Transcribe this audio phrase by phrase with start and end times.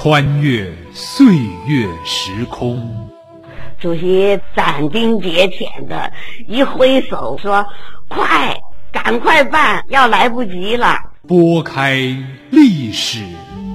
[0.00, 1.26] 穿越岁
[1.66, 3.08] 月时空。
[3.80, 6.12] 主席斩钉截铁的
[6.46, 7.66] 一挥手说
[8.06, 8.60] ：“快，
[8.92, 10.94] 赶快办，要来不及了。”
[11.26, 12.16] 拨开
[12.50, 13.24] 历史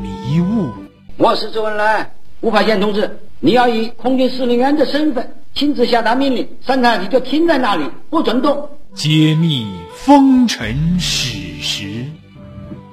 [0.02, 0.72] 迷雾。
[1.18, 8.70] 我是周恩来，吴法宪同志，你要以空军司令员的身份亲自下达命令，三台你就停在那里，不准动。
[8.96, 12.06] 揭秘风尘史实，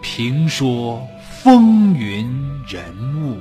[0.03, 1.07] 评说
[1.43, 2.31] 风云
[2.69, 2.85] 人
[3.23, 3.39] 物。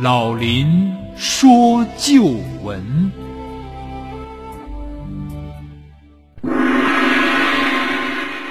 [0.00, 2.24] 老林说旧
[2.64, 3.12] 闻。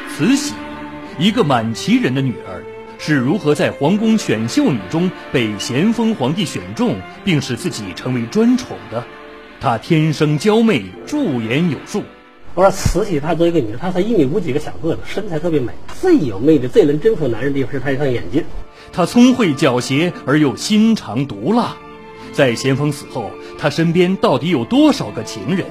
[0.07, 0.53] 慈禧，
[1.19, 2.63] 一个满旗人的女儿，
[2.97, 9.05] 是如何在皇宫选秀女中被咸丰皇帝选中，并使自己成为专宠的？
[9.59, 12.05] 她天生娇媚，驻颜有术。
[12.55, 18.43] 我说慈禧，她作为一个女人，她才一米五几个小个子，身材特别美，最有魅力、最能征服男人的地方是她一双眼睛。
[18.91, 21.77] 她聪慧狡黠而又心肠毒辣。
[22.33, 25.65] 在咸丰死后，她身边到底有多少个情人？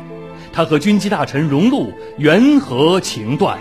[0.53, 3.59] 她和军机大臣荣禄缘何情断？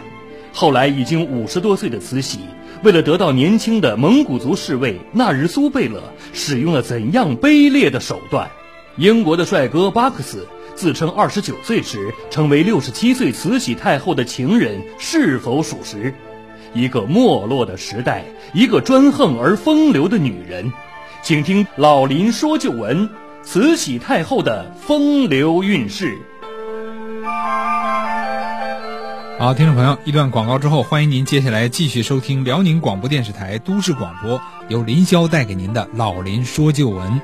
[0.53, 2.39] 后来已经五十多岁的慈禧，
[2.83, 6.01] 为了得到年轻的蒙古族侍卫纳日苏贝勒，
[6.33, 8.49] 使用了怎样卑劣的手段？
[8.95, 16.13] 英国的帅哥巴克斯自称二十九岁时成为六十七岁慈禧太后的情人，是否属实？
[16.73, 20.71] 一个没落的时代，一个专横而风流的女人，
[21.23, 23.09] 请听老林说旧闻：
[23.41, 26.15] 慈禧太后的风流韵事。
[29.39, 37.19] 好，听众朋友，一段广告之后，欢迎您接下来继续收听辽宁广播电视台都市广播，由林霄带给您的老林说旧闻。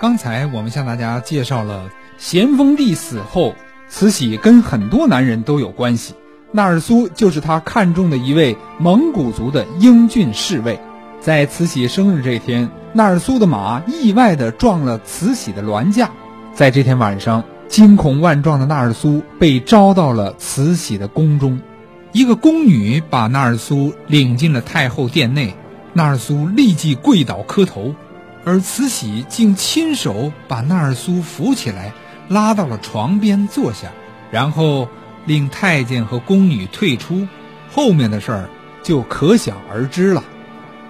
[0.00, 3.54] 刚才我们向大家介绍了咸丰帝死后，
[3.88, 6.14] 慈禧跟很多男人都有关系，
[6.52, 10.78] 纳尔苏就是她看中的一位蒙古族的英俊侍卫。
[11.20, 16.10] 在慈禧生日这天，纳尔苏的马意外地撞了慈禧的銮驾，
[16.54, 17.44] 在这天晚上。
[17.66, 21.58] 惊恐万状的纳尔苏被招到了慈禧的宫中，
[22.12, 25.56] 一个宫女把纳尔苏领进了太后殿内，
[25.94, 27.94] 纳尔苏立即跪倒磕头，
[28.44, 31.92] 而慈禧竟亲手把纳尔苏扶起来，
[32.28, 33.92] 拉到了床边坐下，
[34.30, 34.88] 然后
[35.26, 37.28] 令太监和宫女退出，
[37.70, 38.50] 后面的事儿
[38.82, 40.24] 就可想而知了。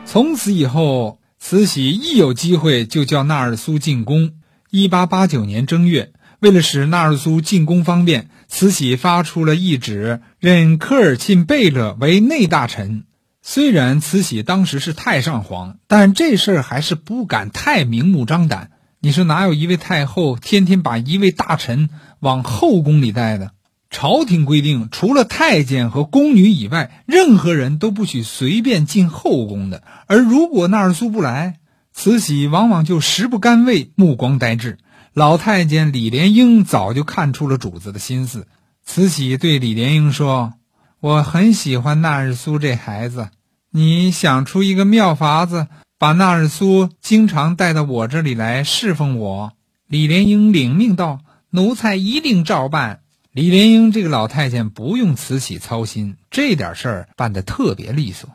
[0.04, 4.32] 从此以后，慈禧一有机会就叫纳尔苏进宫。
[4.70, 6.12] 一八八九年正月。
[6.40, 13.04] 为了使纳尔苏进宫方便，慈禧发出了懿旨，任科尔沁贝勒为内大臣。
[13.40, 18.72] 虽然慈禧当时是太上皇，但这事儿还是不敢太明目张胆。
[19.04, 23.50] 你说哪有一位太后天天把一位大臣往后宫里带的？
[23.90, 29.82] 朝廷规定，除了太监和宫女以外，任何人都不许随便进后宫的。
[30.06, 31.58] 而如果纳尔苏不来，
[31.92, 34.78] 慈禧往往就食不甘味，目光呆滞。
[35.12, 38.46] 老太监李莲英早就看出了主子的心思，
[38.86, 40.54] 慈禧对李莲英说
[41.00, 43.28] ：“我很喜欢纳日苏这孩子，
[43.70, 45.66] 你想出一个妙法子，
[46.04, 49.54] 把纳日苏经常带到我这里来侍奉我。”
[49.88, 53.00] 李莲英领命道：“奴才一定照办。”
[53.32, 58.28] 李莲英这个老太监不用慈禧操心，这点事儿办得特别利索。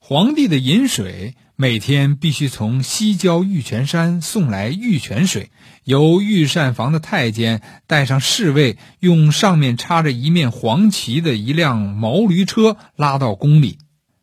[0.00, 1.36] 皇帝的饮水。
[1.54, 5.50] 每天必须从西郊玉泉山送来玉泉水，
[5.84, 13.78] 由御膳房的太监带上侍卫，用上面插着一面黄旗的一辆毛驴车拉到宫里。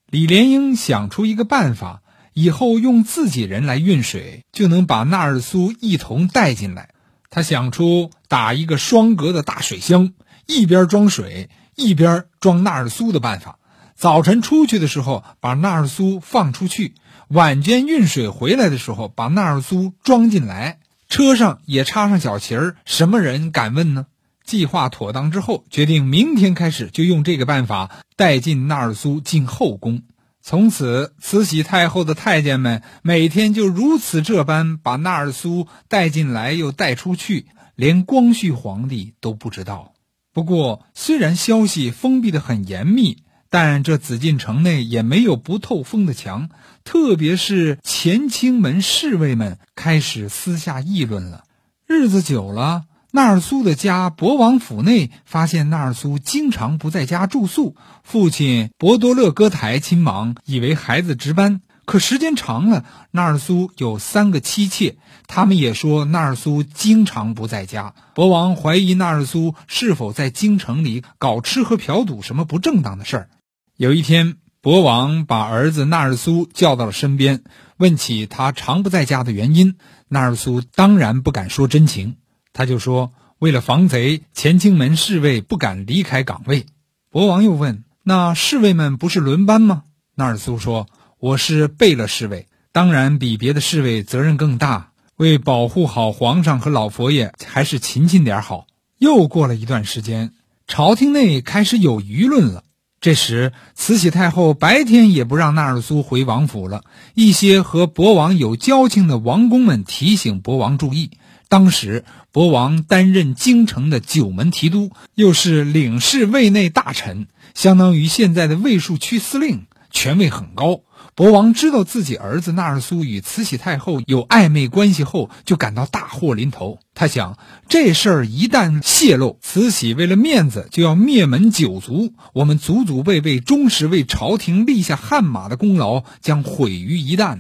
[0.10, 2.02] 李莲英想出一个办法，
[2.42, 6.92] 以后用自己人来运水，就能把纳尔苏一同带进来。
[7.30, 10.14] 他想出打一个双格的大水箱，
[10.48, 13.60] 一边装水，一边装纳尔苏的办法。
[13.94, 16.94] 早晨出去的时候，把纳尔苏放出去。
[17.28, 20.80] 晚间运水回来的时候，把纳尔苏装进来，
[21.10, 24.06] 车上也插上小旗儿，什么人敢问呢？
[24.46, 30.04] 计划妥当之后，决定明天开始就用这个办法带进纳尔苏进后宫。
[30.50, 39.94] 从此，慈禧太后的太监们每天就如此这般把纳尔苏带进来又带出去，连光绪皇帝都不知道。
[40.34, 43.18] 不过，虽然消息封闭的很严密。
[43.52, 46.50] 但这紫禁城内也没有不透风的墙，
[46.84, 51.44] 特别是乾清门侍卫们开始私下议论了。
[51.88, 61.62] 日子久了，纳尔苏的家博王府内发现纳尔苏经常不在家住宿，父亲博多勒戈台亲王，以为孩子值班。
[61.86, 67.96] 可时间长了，纳尔苏有三个妻妾，他们也说纳尔苏经常不在家。
[68.14, 73.30] 博王怀疑纳尔苏是否在京城里搞吃喝嫖赌什么不正当的事儿。
[73.76, 77.42] 有一天，博王把儿子纳尔苏叫到了身边，
[77.78, 79.78] 问起他常不在家的原因。
[80.10, 82.18] 纳尔苏当然不敢说真情，
[82.54, 86.66] 他就说：“为了防贼，乾清门侍卫不敢离开岗位。”
[87.10, 89.84] 博王又问：“那侍卫们不是轮班吗？”
[90.16, 90.88] 纳尔苏说
[91.20, 94.92] ：“我是贝勒侍卫，当然比别的侍卫责任更大。
[95.18, 98.68] 为保护好皇上和老佛爷，还是勤勤点好。”
[99.00, 100.34] 又过了一段时间。
[100.68, 102.64] 朝廷内开始有舆论了。
[103.02, 106.84] 这时，慈禧太后白天也不让纳尔苏回王府了。
[107.16, 111.10] 一些和博王有交情的王公们提醒博王注意。
[111.48, 120.82] 当时，博王担任京城的九门提督，又是领事卫内大臣，相当于现在的卫戍区司令，权位很高。
[121.16, 126.80] 博王知道自己儿子纳尔苏与慈禧太后有暧昧关系后，就感到大祸临头。
[126.94, 127.38] 他想，
[127.68, 137.40] 这事儿一旦泄露，慈禧为了面子就要灭门九族，我们祖祖辈辈忠实为朝廷立下汗马的功劳将毁于一旦。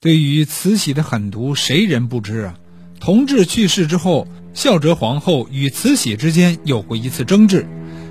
[0.00, 2.54] 对于慈禧的狠毒，谁人不知啊？
[3.00, 7.66] 同治去世之后，孝哲皇后与慈禧之间有过一次争执。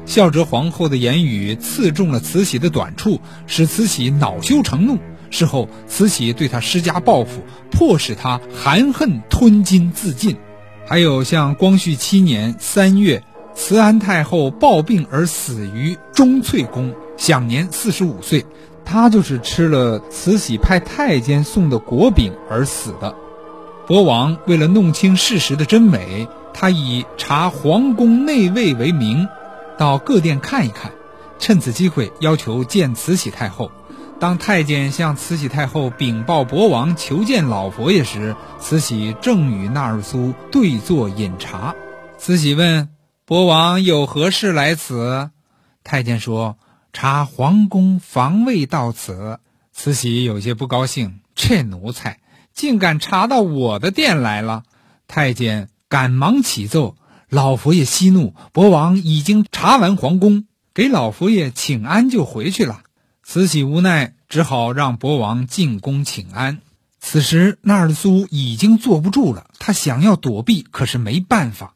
[0.07, 4.97] 孝哲皇后的言语刺中了慈禧的短处，使慈禧恼羞成怒。
[5.29, 10.35] 事后，慈禧对她施加报复，迫使她含恨吞金自尽。
[10.87, 13.21] 还有像光绪七年三月，
[13.53, 18.43] 慈安太后暴病而死于钟粹宫，享年四十五岁。
[18.83, 23.15] 她就是吃了慈禧派太监送的果饼而死的。
[23.89, 29.27] 博王为了弄清事实的真伪，他以查皇宫内卫为名。
[29.79, 30.91] 到各殿看一看，
[31.39, 33.71] 趁此机会要求见慈禧太后。
[34.19, 41.73] 当太监向慈禧太后禀报博王求见老佛爷时，慈禧正与纳尔苏对坐饮茶。
[42.19, 42.89] 慈禧问
[43.25, 45.31] 博王有何事来此？
[45.83, 46.59] 太监说
[46.93, 49.39] 查皇宫防卫到此。
[49.73, 52.19] 慈禧有些不高兴，这奴才
[52.53, 54.63] 竟敢查到我的殿来了。
[55.07, 56.95] 太监赶忙启奏。
[57.29, 62.81] 老佛爷息怒，博王已经查完皇宫，给老佛爷请安就回去了。
[63.23, 66.57] 慈禧无奈，只好让博王进宫请安。
[66.99, 71.75] 此时纳尔苏已经坐不住了，他想要躲避，可是没办法。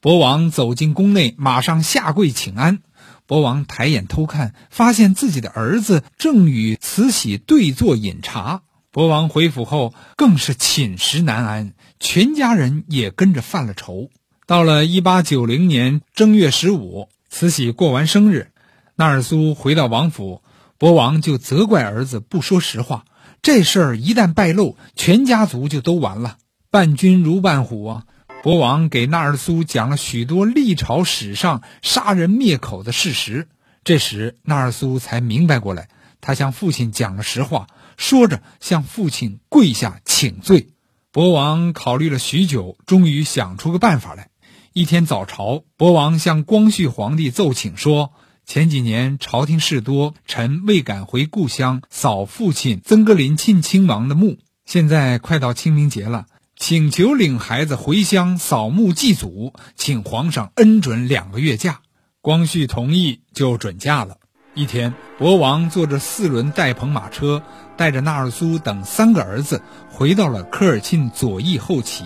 [0.00, 2.78] 博王走进宫内，马上下跪请安。
[3.26, 8.62] 博王抬眼偷看，发现自己的儿子正与慈禧对坐饮茶。
[8.94, 14.08] 博王回府后，更是寝食难安，全家人也跟着犯了愁。
[14.46, 18.52] 到了一八九零年正月十五，慈禧过完生日，
[18.94, 20.44] 纳尔苏回到王府，
[20.78, 23.04] 博王就责怪儿子不说实话。
[23.42, 26.36] 这事儿一旦败露，全家族就都完了。
[26.70, 28.04] 伴君如伴虎啊！
[28.44, 33.48] 博王给纳尔苏讲了许多历朝史上杀人灭口的事实。
[33.82, 35.88] 这时，纳尔苏才明白过来，
[36.20, 40.68] 他向父亲讲了实话，说着向父亲跪下请罪。
[41.10, 44.30] 博王考虑了许久，终于想出个办法来。
[44.72, 48.12] 一天早朝，博王向光绪皇帝奏请说
[48.44, 54.38] ：“前几年朝廷事多，臣未敢回故乡扫父亲曾格林沁亲王的墓。
[54.64, 56.26] 现在快到清明节了，
[56.56, 61.80] 请求领孩子回乡扫墓祭祖，请皇上恩准两个月假。”
[62.20, 64.16] 光绪同意，就准假了。
[64.54, 67.42] 一天，博王坐着四轮带棚马车，
[67.76, 72.04] 带着纳尔苏等三个儿子，回到了科尔沁左翼后旗。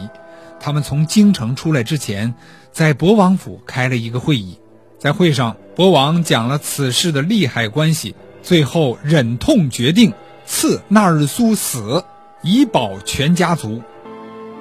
[0.61, 2.35] 他们从京城出来之前。
[2.71, 4.61] 在博王府开了一个会议，
[5.01, 10.13] 在会上，博王讲了此事的利害关系，最后忍痛决定
[10.47, 12.05] 赐纳尔苏死，
[12.41, 13.83] 以保全家族。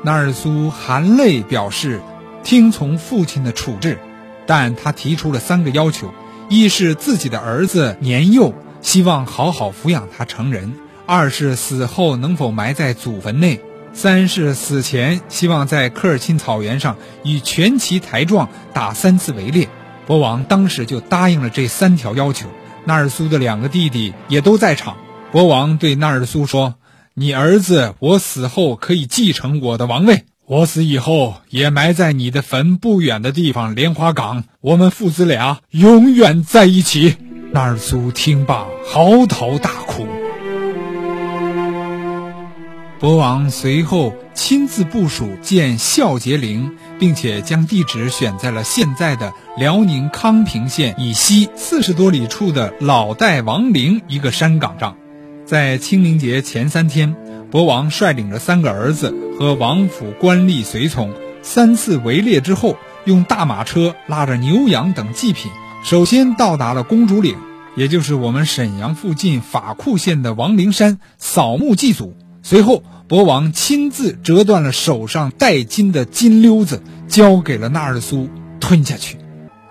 [0.02, 2.02] 纳尔苏含泪表示
[2.44, 4.00] 听从父亲的处置，
[4.48, 6.12] 但他提出了三个要求：
[6.50, 10.72] 一是自己的儿子年幼，希望好好抚养他成人；
[11.08, 13.62] 二是死后能否埋在祖坟内。
[13.94, 19.70] 三是死前希望在科尔沁草原上以全旗抬壮打三次围猎，
[20.06, 22.48] 国王当时就答应了这三条要求。
[22.86, 24.98] 纳尔苏的两个弟弟也都在场。
[25.32, 26.76] 国王对纳尔苏说
[27.16, 37.16] ：“你儿子我死后可以继承我的王位，我死以后也埋在你的坟不远的地方莲花岗，我们父子俩永远在一起。”
[37.52, 40.06] 纳尔苏听罢嚎啕大哭。
[43.00, 54.98] 博王随后亲自部署建孝节陵，并且将地址选在了现在的辽宁康平县以西四十多里处的老代王陵一个山岗上。
[55.46, 57.16] 在清明节前三天，
[57.51, 61.13] 博王率领着三个儿子和王府官吏随从，
[61.44, 65.51] 三次围猎之后，用大马车拉着牛羊等祭品，
[65.84, 67.36] 首先到达了公主岭。
[67.75, 72.16] 也就是我们沈阳附近法库县的王陵山扫墓祭祖。
[72.50, 78.30] 随后，博王亲自折断了手上戴金的金溜子，交给了纳尔苏
[78.62, 79.18] 吞下去。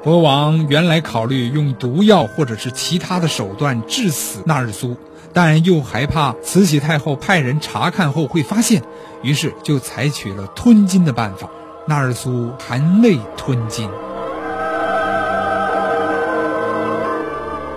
[0.04, 4.94] 博王原来考虑用毒药或者是其他的手段致死纳尔苏，
[5.32, 8.82] 但又害怕慈禧太后派人查看后会发现，
[9.22, 11.48] 于是就采取了吞金的办法。
[11.88, 13.88] 纳尔苏含泪吞金。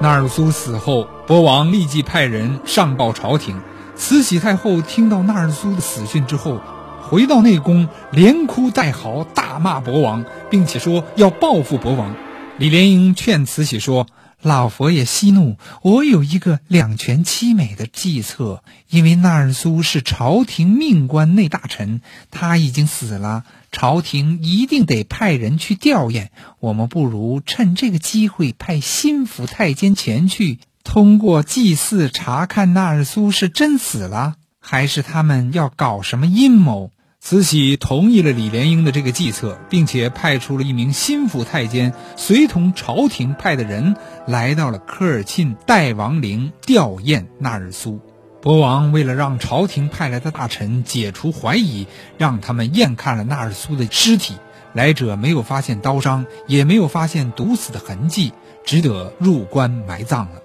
[0.01, 3.55] 纳尔苏死后，博王立即派人上报朝廷。
[3.99, 6.61] 慈禧太后听到纳尔苏的死讯之后，
[7.01, 12.15] 回到内宫，连哭带嚎，大骂博王，并且说要报复博王。
[12.57, 14.07] 李莲英劝慈禧说
[14.41, 18.63] ：“老佛爷息怒，我有一个两全其美的计策。
[18.89, 22.01] 因为纳尔苏是朝廷命官内大臣，
[22.31, 26.29] 他已经死了，朝廷一定得派人去吊唁。
[26.61, 47.99] 我们不如趁这个机会派心腹太监前去，通过祭祀查看纳尔苏是真死了，还是他们要搞什么阴谋。”慈禧同意了李莲英的这个计策，并且派出了一名心腹太监，随同朝廷派的人来到了科尔沁代王陵吊唁纳尔苏。
[48.41, 54.35] 博王为了让朝廷派来的大臣解除怀疑，让他们验看了纳尔苏的尸体，
[54.71, 58.31] 来者没有发现刀伤，也没有发现毒死的痕迹，
[58.63, 60.41] 只得入棺埋葬了。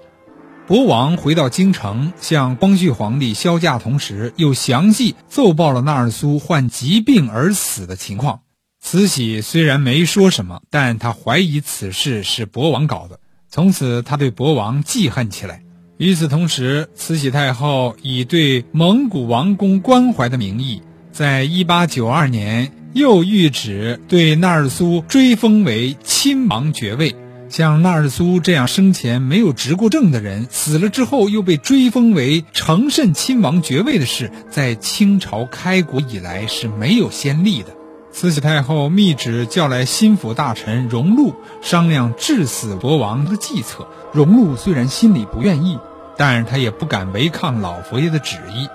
[0.66, 8.40] 博王回到京城，向光绪皇帝销假，同时又详细奏报了纳尔苏患疾病而死的情况。
[8.80, 15.62] 慈禧虽然没说什么，但她怀疑此事是博王搞的，从此她对博王记恨起来。
[15.98, 20.80] 与此同时，慈禧太后以对蒙古王公关怀的名义，
[21.12, 27.14] 在1892年又谕旨对纳尔苏追封为亲王爵位。
[27.56, 37.68] 像纳尔苏这样生前没有执过政的人，死了之后又被追封为承慎亲王爵位的事，在清朝开国以来是没有先例的。
[38.10, 41.32] 慈禧太后密旨叫来心腹大臣荣禄
[41.62, 43.86] 商量致死国王的计策。
[44.12, 45.78] 荣禄虽然心里不愿意，
[46.16, 48.66] 但是他也不敢违抗老佛爷的旨意。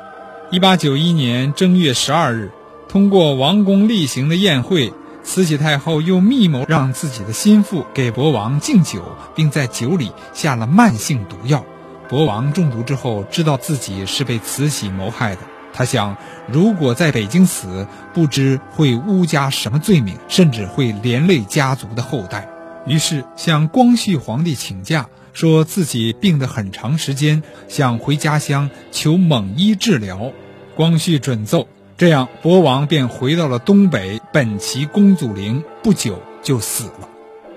[0.55, 2.49] 一八九一年正月十二日，
[2.87, 4.93] 通过王宫例行的宴会。
[5.29, 11.63] 慈禧太后又密谋让自己的心腹给博王敬酒，并在酒里下了慢性毒药。
[12.09, 15.41] 博王中毒之后，知道自己是被慈禧谋害的。
[15.71, 16.17] 他想，
[16.51, 22.49] 如果在北京死，不知会诬加什么罪名，甚至会连累家族的后代。
[22.87, 30.31] 于是向光绪皇帝请假，说自己病得很长时间，想回家乡求猛医治疗。
[30.75, 31.67] 光绪准奏。
[31.99, 37.09] 这样，博王便回到了东北本旗公祖陵，不久就死了。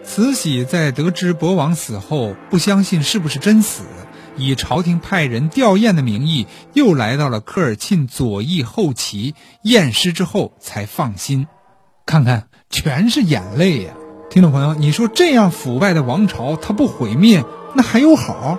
[0.03, 3.85] 慈禧在得知博王死后，不相信是不是真死，
[4.37, 11.47] 以朝廷派人吊唁的名义，又来到了科尔沁左翼后旗验尸之后，才放心。
[12.05, 13.93] 看看，全是眼泪呀！
[14.29, 17.45] 听众朋友，你说这样腐败的王朝，它不毁灭，
[17.77, 18.59] 那还有好？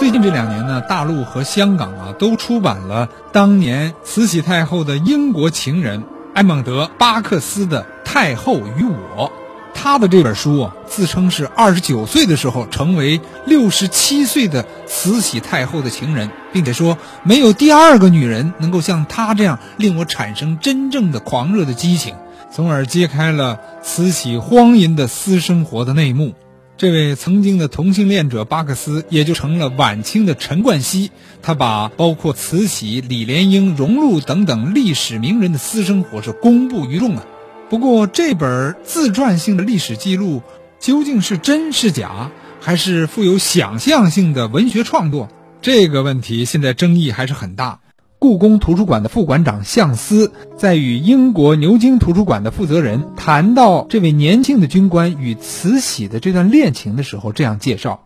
[0.00, 6.02] 最近这两年呢，大陆和香港啊都出版了当年慈禧太后的英国情人
[6.32, 9.28] 埃蒙德·巴克斯的《太后与我》。
[9.74, 22.14] 他的这本书啊，自称是二十九岁的时候成为六十七岁的慈禧太后的情人，并且说没有第二个女人能够像她这样令我产生真正的狂热的激情，
[22.50, 26.32] 从而揭开了慈禧荒淫的私生活的内幕。
[26.80, 31.10] 这位曾经的同性恋者巴克斯也就成了晚清的陈冠希，
[31.42, 37.26] 他把包括慈禧、李莲英、荣禄等等历史名人的私生活是公布于众啊。
[37.68, 40.40] 不过，这本自传性的历史记录
[40.78, 42.30] 究竟是真是假，
[42.62, 45.28] 还是富有想象性的文学创作？
[45.60, 47.80] 这个问题现在争议还是很大。
[48.20, 58.04] 故宫图书馆的副馆长向思在与英国牛津图书馆的负责人谈到这位年轻的军官与慈禧的这段恋情的时候，这样介绍：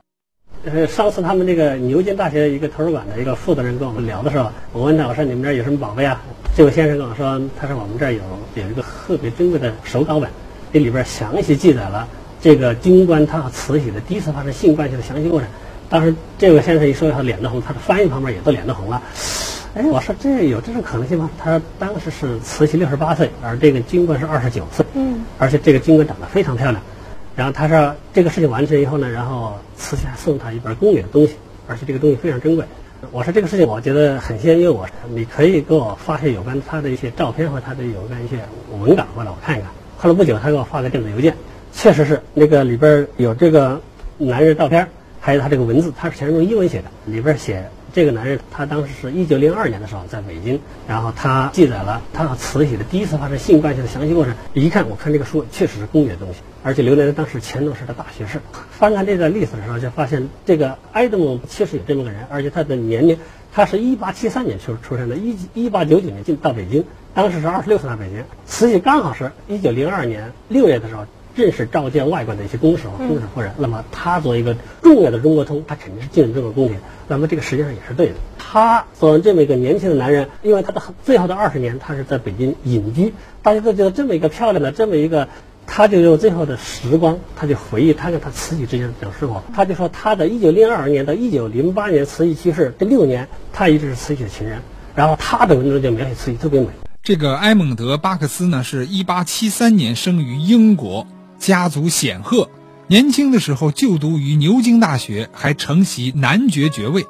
[0.64, 6.22] 呃，上次他们那个牛津大学一个图书馆的一个负责人跟我们聊的时候，我问他，我说你们这儿有什么宝贝啊？
[6.56, 8.20] 这位先生跟我说，他说我们这儿有
[8.54, 10.30] 有一个特别珍贵的手稿本，
[10.72, 12.06] 这里边详细记载了
[12.40, 15.48] 这个军官他和慈禧的第一次发生性关系的详细过程。
[15.90, 19.02] 当时这位先生一说，他脸都红，他的翻译旁边也都脸都红了。
[19.74, 21.28] 哎，我说这有这种可能性吗？
[21.36, 26.80] 他说当时是慈禧六十八岁，而这个军官是二十九岁，嗯，而且这个军官长得非常漂亮。
[27.34, 31.34] 然后他说这个事情完成以后呢，然后慈禧还送他一本宫里的东西，
[31.66, 32.64] 而且这个东西非常珍贵。
[33.10, 38.36] 我说这个事情我觉得很幸运，我你可以给我发些有关他的一些照片和他的有关一些
[38.78, 39.68] 文稿过来，我看一看。
[39.98, 41.34] 后来不久，他给我发个电子邮件，
[41.72, 43.80] 确实是那个里边有这个
[44.18, 44.86] 男人照片，
[45.20, 47.68] 还有他这个文字，他是全是用英文写的，里边写。
[47.94, 50.58] 这个男人，他当时是一九零二年的时候在北京，
[50.88, 54.34] 然后他记载了他和慈禧的第一次发生性关系的详细过程。
[54.52, 58.40] 一看，我看这个书确实是公约东西，而且留在当时乾隆时的大学士。
[58.68, 63.16] 翻看这段历史的时候，就发现这个埃德蒙确实有这么个人，而且他的年龄，
[63.52, 66.84] 他是一八七三年出出生的，一一八九九年进到北京，
[67.14, 68.24] 当时是二十六岁到北京。
[68.44, 71.06] 慈禧刚好是一九零二年六月的时候。
[71.34, 76.76] 认识召见外国的一些公使和公使夫人，那么他作为一个重要的中国通，他肯定是进入这个宫廷。
[77.08, 78.14] 那么这个实际上也是对的。
[78.38, 83.12] 他作为这么一个年轻的男人，因为他的最后的二十年，他是在北京隐居。
[83.42, 85.28] 大家都觉得这么一个漂亮的这么一个，
[85.66, 89.42] 他就用最后的时光，他就回忆他跟他慈禧之间的这种生活。
[89.54, 94.60] 他就说，他的一九零二年到一九零八年慈禧去世这六年，他一直是慈禧的情人。
[94.94, 96.68] 然后他的文章就描写慈禧特别美。
[97.02, 101.06] 这个埃蒙德·巴克斯呢，是一八七三年生于英国。
[101.44, 102.48] 家族显赫，
[102.86, 107.06] 年轻的时候就读于牛津大学，还承袭男爵爵位。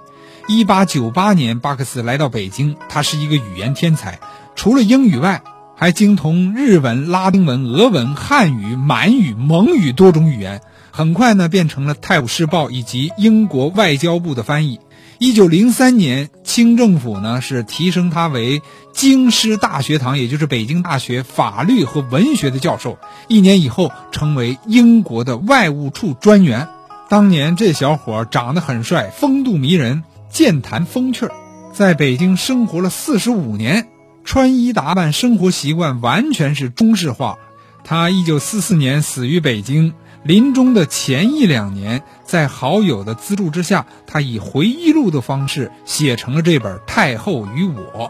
[0.49, 4.19] 一八九八年，巴克斯来到北京，他是一个语言天才，
[4.57, 5.45] 除了英语外，
[5.77, 10.61] 还精通日文、拉丁文、俄文、汉语、满语、蒙语多种语言。
[10.91, 14.81] 很快呢，变成了《泰晤士报》以及英国外交部的翻译。
[15.25, 18.61] 一九零三年，清政府呢是提升他为
[18.93, 22.99] 京师大学堂，也就是北京大学法律和文学的教授。
[23.27, 26.69] 一年以后，成为英国的外务处专员。
[27.09, 31.31] 当年这小伙长得很帅，风度迷人，健谈风趣，
[31.73, 33.89] 在北京生活了四十五年，
[34.25, 37.39] 穿衣打扮、生活习惯完全是中式化。
[37.83, 39.95] 他一九四四年死于北京。
[40.25, 48.07] 临终的前一两年，在好友的资助之下，他以回忆录的方式写成了这本《太后与我》。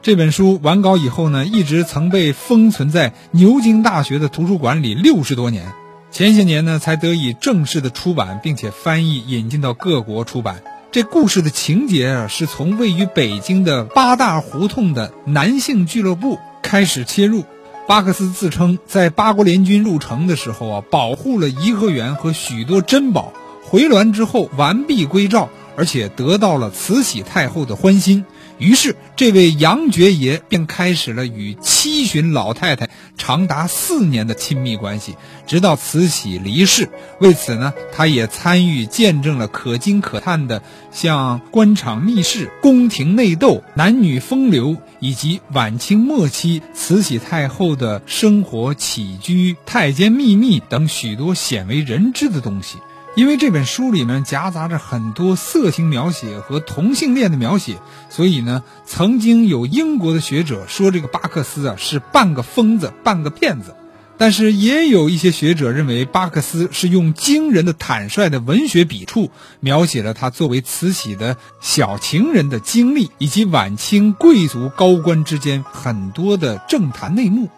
[0.00, 5.70] 这本书完稿以后呢，一直曾被封存在牛津大学的图书馆里六十多年。
[6.10, 10.62] 前些年呢，才得以正式的出版，并且翻译引进到各国出版。
[10.90, 17.44] 这故事的情节啊，是从位于北京的八大胡同的男性俱乐部开始切入。
[17.88, 23.32] 巴克斯自称在八国联军入城的时候啊，保护了颐和园和许多珍宝，
[23.64, 28.26] 回銮之后完璧归赵，而且得到了慈禧太后的欢心。
[28.58, 35.16] 于是，这位杨爵爷便开始了与七旬老太太长达四年的亲密关系，
[35.46, 36.88] 直到慈禧离世。
[37.20, 52.78] 为此呢，他也参与见证了可惊可叹的像官场密室、宫廷内斗、男女风流，以及晚清末期慈禧太后的生活起居、太监秘密等许多鲜为人知的东西。
[53.16, 57.78] 因为这本书里面夹杂着很多色情描写和同性恋的描写，
[58.10, 63.74] 所以呢，曾经有英国的学者说这个巴克斯啊是半个疯子，半个骗子。
[64.20, 77.48] 但是也有一些学者认为，巴克斯是用惊人的坦率的文学笔触，描写了他作为慈禧的小情人的经历，以及晚清贵族高官之间很多的政坛内幕。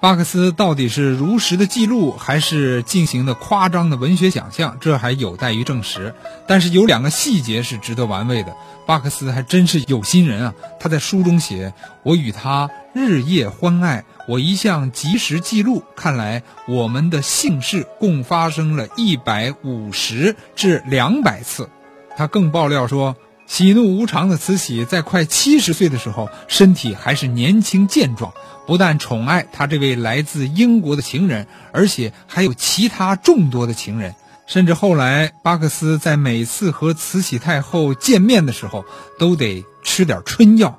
[0.00, 4.78] 巴克斯到底是如实的记录，还是进行的夸张的文学想象？
[4.80, 6.14] 这还有待于证实。
[6.48, 8.56] 但是有两个细节是值得玩味的。
[8.86, 10.54] 巴克斯还真是有心人啊！
[10.80, 15.84] 他在书中写：“我与他日夜欢爱，我一向及时记录。
[15.94, 21.68] 看来我们的姓氏共发生了一百五十至两百次。”
[22.16, 23.14] 他更爆料说。
[23.46, 28.32] 喜怒无常的慈禧在快七十岁的时候，身体还是年轻健壮，
[28.70, 34.14] 不但宠爱他这位来自英国的情人，而且还有其他众多的情人。
[34.46, 38.84] 甚至后来，巴克斯在每次和慈禧太后见面的时候，
[39.18, 40.78] 都得吃点春药。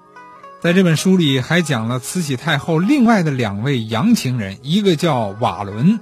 [0.61, 5.99] 在这本书里，还讲了慈禧太后另外的两位洋情人，一个叫瓦伦。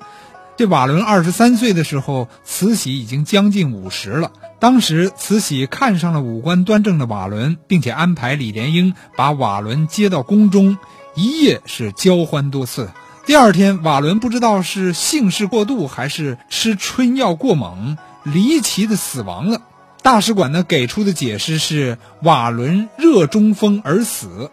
[0.57, 4.31] 这瓦伦二十三岁的时候，慈禧已经将近五十了。
[4.59, 10.77] 当时慈禧看上了五官端正的瓦伦，并且安排李莲英把瓦伦接到宫中，
[11.19, 12.89] 一夜是交欢多次。
[13.25, 19.61] 第二天，瓦伦不知道是性事过度还是吃春药过猛，离奇的死亡了。
[20.01, 24.49] 大使馆呢给出的解释是瓦伦热中风而死。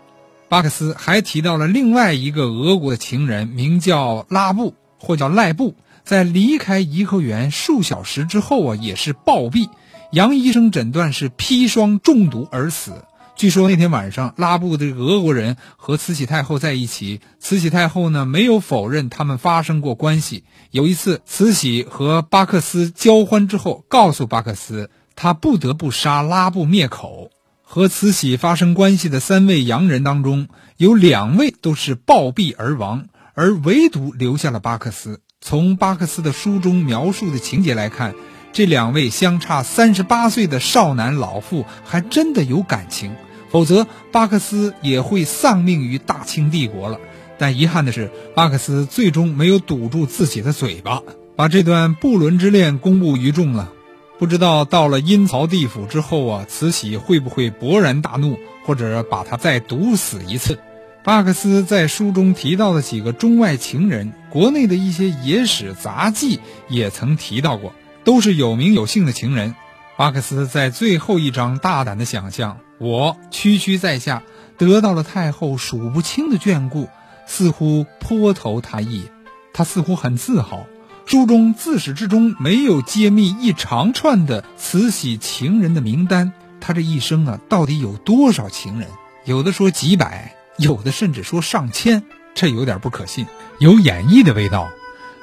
[0.49, 5.77] 巴克斯还提到了另外一个俄国的情人，名叫拉布或叫赖布。
[6.05, 9.69] 在离开颐和园数小时之后啊，也是暴毙。
[10.11, 13.05] 杨医生诊断是砒霜中毒而死。
[13.37, 20.45] 据说那天晚上，拉布的俄国人和慈禧太后在一起，慈禧太后呢没有否认他们发生过关系。
[20.71, 27.31] 有一次，慈禧和巴克斯交欢之后，告诉巴克斯，他不得不杀拉布灭口。
[27.63, 35.21] 和慈禧发生关系的三位洋人当中，有两位都是暴毙而亡，而唯独留下了巴克斯。
[35.43, 38.15] 从巴克斯的书中描述的情节来看，
[38.55, 43.15] 这两位相差三十八岁的少男老妇还真的有感情，
[43.57, 47.01] 否则巴克斯也会丧命于大清帝国了。
[47.39, 51.03] 但遗憾的是，巴克斯最终没有堵住自己的嘴巴，
[51.37, 53.73] 把这段不伦之恋公布于众了。
[54.19, 60.59] 不知道到了阴曹地府之后啊，慈禧会不会勃然大怒，或者把他再毒死一次？
[61.03, 67.73] 巴克斯在书中提到的几个中外情人，国内的一些野史杂记也曾提到过，
[68.05, 69.55] 都是有名有姓的情人。
[69.97, 74.23] 巴克斯在最后一章大胆的想象：我区区在下，
[74.59, 76.89] 得到了太后数不清的眷顾。
[77.29, 79.11] 似乎颇投他意，
[79.53, 80.65] 他似乎很自豪。
[81.07, 86.33] 书中自始至终没有揭秘一长串的慈禧情人的名单。
[86.61, 88.89] 他这一生啊，到底有多少情人？
[89.25, 93.27] 有的说几百，有的甚至说上千，这有点不可信，
[93.59, 94.69] 有演绎的味道。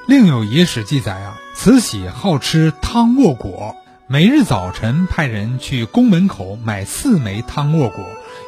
[0.06, 3.74] 另有野史记载啊，慈禧好吃汤沃果，
[4.06, 8.04] 每日早晨派人去宫门口买四枚汤沃果，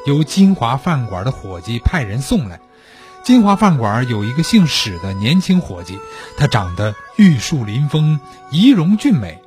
[0.07, 2.61] 由金华饭馆的伙计派人送来。
[3.25, 5.99] 金华饭馆有一个姓史的年轻伙计，
[6.37, 9.39] 他长得玉树临风，仪容俊美。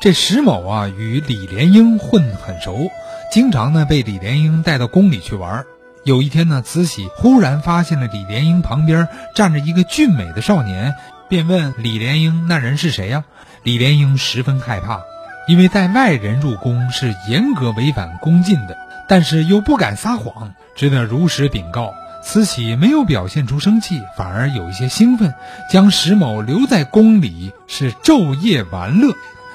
[0.00, 2.90] 这史某啊，与李莲英混很熟，
[3.32, 5.64] 经常呢被李莲英带到宫里去玩。
[6.02, 10.96] 有一天呢，慈禧忽然发现了李莲英旁边站着一个俊美的少年，
[11.28, 13.24] 便问李莲英：“那人是谁呀？”
[13.62, 15.02] 李莲英十分害怕，
[15.48, 18.76] 因为带外人入宫是严格违反宫禁的，
[19.08, 21.94] 但是又不敢撒谎，只得如实禀告。
[22.22, 25.32] 慈禧没有表现出生气，反而有一些兴奋，
[25.72, 29.14] 将石某留在宫里是昼夜玩乐。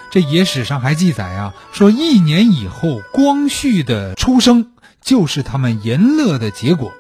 [0.10, 6.92] 这野史上还记载啊，说一年以后光绪的出生就是他们淫乐的结果，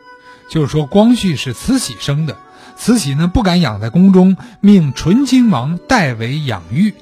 [0.49, 2.37] 就是说光绪是慈禧生的。
[2.75, 6.93] 慈禧呢不敢养在宫中，命醇亲王代为养育，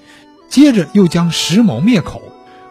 [0.51, 2.21] 接着又将石某灭口。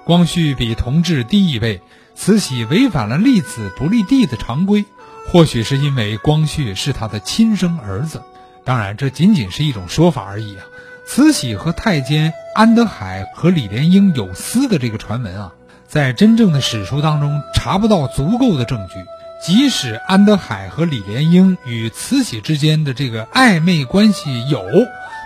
[0.05, 1.81] 光绪比同治低一位，
[2.15, 4.85] 慈禧违反了立子不立弟的常规。
[5.33, 8.23] 或许是因为光绪是他的亲生儿子，
[8.65, 10.65] 当然这仅仅是一种说法而已啊。
[11.07, 15.53] 慈禧和太监安德海和李莲英有私的这个传闻啊，
[15.87, 18.95] 在真正的史书当中查不到足够的证据。
[19.43, 24.63] 即使安德海和李莲英与慈禧之间的这个暧昧关系有，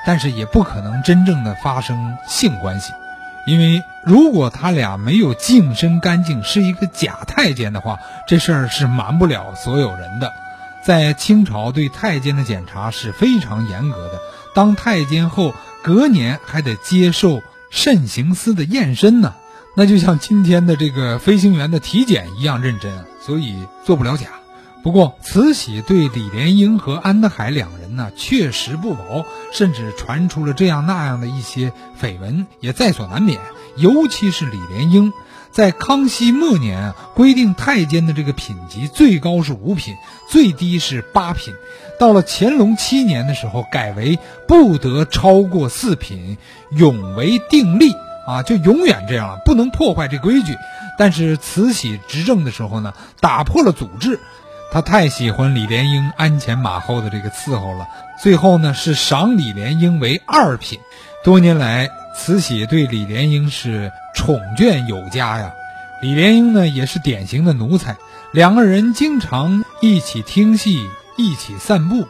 [0.07, 2.93] 但是也不可能真正的发生性关系。
[3.47, 10.33] 因为如果他俩没有净身干净，是一个假太监的话，这事儿是瞒不了所有人的。
[10.83, 14.19] 在清朝对太监的检查是非常严格的，
[14.55, 19.35] 当太监后隔年还得接受慎刑司的验身呢，
[19.77, 24.27] 那就像今天的这个飞行员的体检一样认真，所以做不了假。
[24.85, 33.40] 不过，慈禧对李莲英和安德海两人呢，确实不薄，甚至传出了这样那样的一些绯闻，也在所难免。
[33.79, 35.14] 尤其是李莲英，
[35.51, 39.97] 在康熙末年，规定太监的这个品级最高是五品，
[40.29, 41.55] 最低是八品。
[41.99, 46.37] 到了乾隆七年的时候，改为不得超过四品，
[46.70, 47.90] 永为定例
[48.27, 50.55] 啊，就永远这样了，不能破坏这规矩。
[50.99, 52.92] 但是慈禧执政的时候呢，
[53.23, 54.20] 打破了祖制。
[54.75, 57.87] 他太喜欢李莲英鞍前马后的这个伺候了，
[58.21, 60.81] 最后呢是赏李莲英为二品。
[61.23, 65.53] 多年来，慈禧对李莲英是宠眷有加呀。
[66.03, 67.97] 李莲英呢也是典型的奴才，
[68.33, 70.85] 两个人经常一起听戏，
[71.17, 72.09] 一起散步。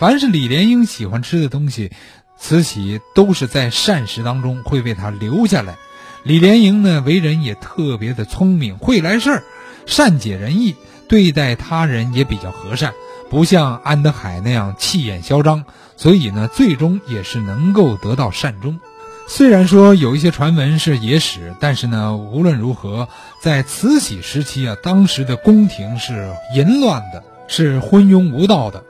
[0.00, 1.92] 凡是李莲英喜欢吃的东西，
[2.36, 5.76] 慈禧都是在膳食当中会为他留下来。
[6.24, 9.44] 李莲英呢为人也特别的聪明，会来事儿，
[9.86, 10.74] 善解人意。
[11.10, 12.94] 对待他人也比较和善，
[13.28, 15.64] 不像安德海那样气焰嚣张，
[15.96, 18.78] 所以呢，最终也是能够得到善终。
[19.26, 23.08] 虽然说有一些传闻是野史，但是呢，无论如何，
[23.42, 28.84] 在慈禧时期啊，当时的宫廷是淫乱的，是昏庸无道的，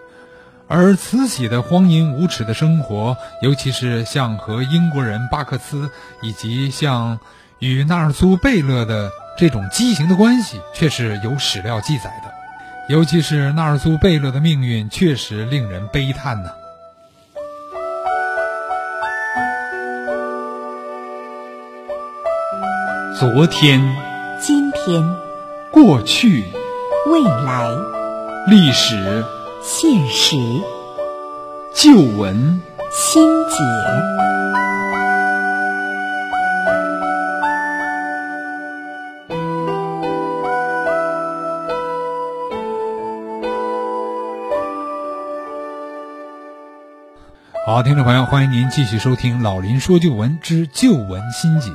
[0.69, 7.19] 而慈禧的荒淫无耻的生活，尤其是像和英国人巴克斯以及像
[7.61, 9.11] 与纳尔苏贝勒的。
[9.41, 12.31] 这种畸形的关系却是有史料记载的，
[12.95, 16.51] 尤其是纳尔苏贝勒的命运确实令人悲叹呢。
[23.19, 23.81] 昨天、
[24.39, 25.03] 今天、
[25.73, 26.45] 过去、
[27.07, 27.67] 未来、
[28.47, 29.25] 历史、
[29.63, 30.37] 现实、
[31.73, 32.61] 旧闻、
[32.93, 34.20] 新解。
[47.83, 51.71] 听众朋友，欢迎您继续收听老林说旧闻之旧闻新解。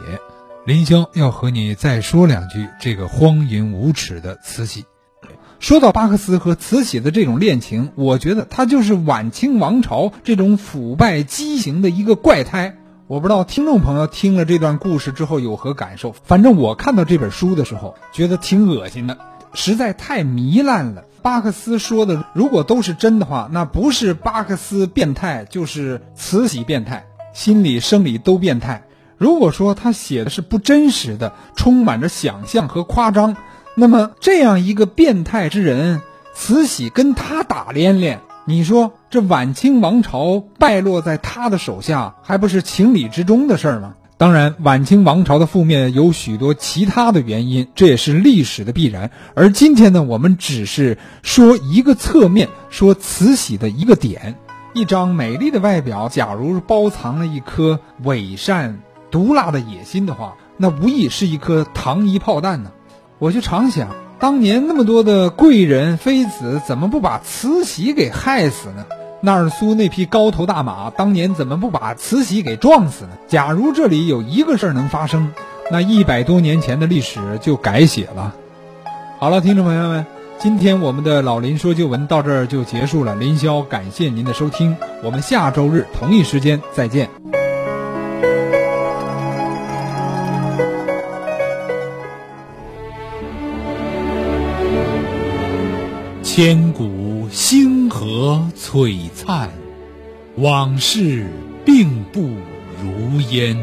[0.63, 4.85] 林霄要和你再说两句这个荒淫无耻的慈禧。
[5.59, 12.77] 说到巴克斯和慈禧的这种恋情，我觉得他就是晚清王朝这种腐败畸形的一个怪胎。
[13.07, 19.17] 我不知道听众朋友听了这段故事之后有何感受，反正我看到这本书的时候，觉得挺恶心的，
[19.53, 21.05] 实在太糜烂了。
[21.25, 28.83] 巴克斯说的，如果都是真的话，那不是巴克斯变态，就是慈禧变态，心理生理都变态。
[29.17, 33.35] 如果说他写的是不真实的，充满着想象和夸张，
[33.73, 36.03] 那么这样一个变态之人，
[36.35, 43.95] 慈禧跟他打连连，你说这晚清王朝败落在他的手下，还不是情理之中的事儿吗？
[44.17, 49.11] 当然，晚清王朝的覆灭有许多其他的原因，这也是历史的必然。
[49.33, 54.37] 而今天呢，我们只是说一个侧面，说慈禧的一个点。
[54.73, 58.79] 一张美丽的外表，假如包藏了一颗伪善、
[59.11, 62.71] 毒辣的野心的话，那无疑是一颗糖衣炮弹呢。
[63.19, 68.85] 我就常想，当年那么多的贵人妃子，怎么不把慈禧给害死呢？
[69.21, 73.11] 纳尔苏那匹高头大马，当年怎么不把慈禧给撞死呢？
[73.27, 75.33] 假如这里有一个事儿能发生，
[75.71, 78.35] 那一百多年前的历史就改写了。
[79.17, 80.05] 好了，听众朋友们，
[80.37, 83.15] 今天我们的老林说旧闻到这儿就结束了。
[83.15, 87.09] 林霄感谢您的收听，我们下周日同一时间再见。
[96.21, 97.74] 千古星
[98.15, 99.49] 和璀璨，
[100.37, 101.27] 往事
[101.65, 102.21] 并不
[102.81, 103.57] 如烟。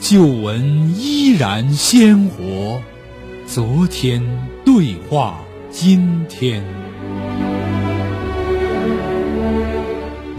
[0.00, 2.82] 旧闻依然鲜活，
[3.46, 4.20] 昨天
[4.64, 5.38] 对话
[5.70, 6.64] 今天。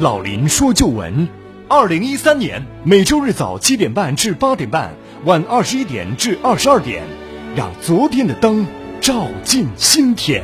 [0.02, 1.30] 老林说旧闻，
[1.70, 7.04] 二零一三年每周日早七点半至八点半，晚二十一点至二十二点，
[7.56, 8.68] 让昨天的灯
[9.00, 10.44] 照进心田。